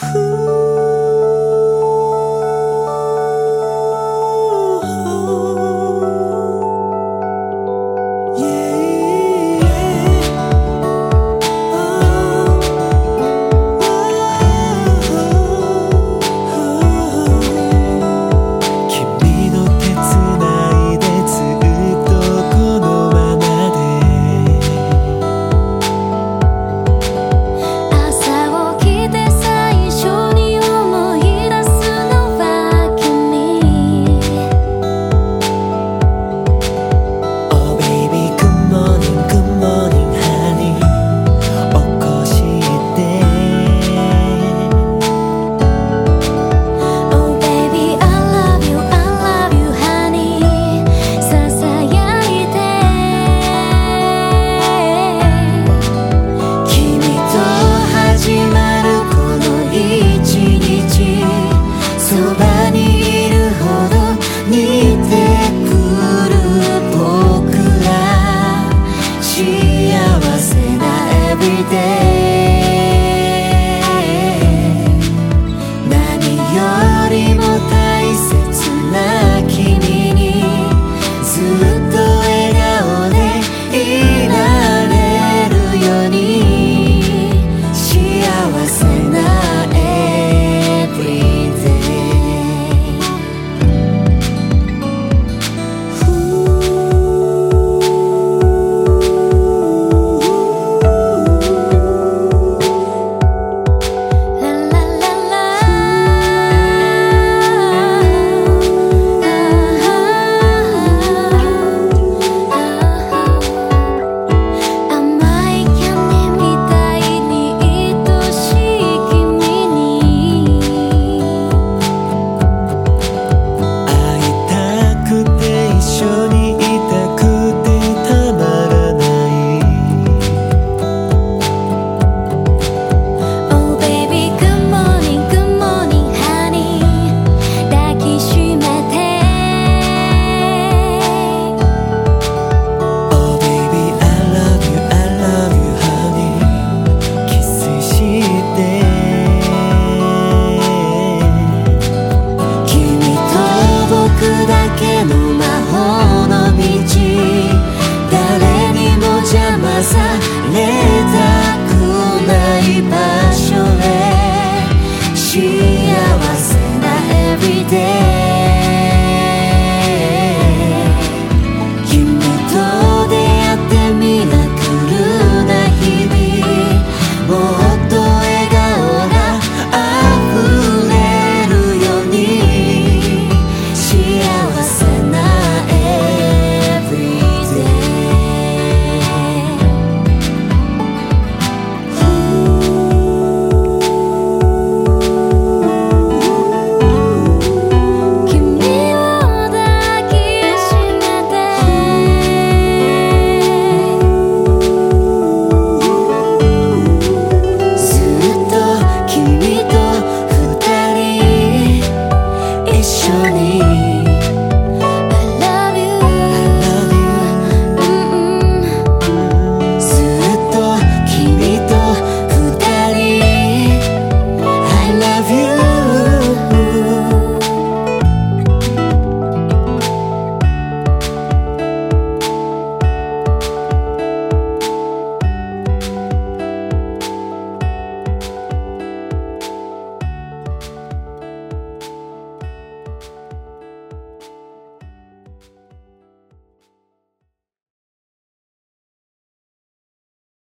[0.00, 0.29] Who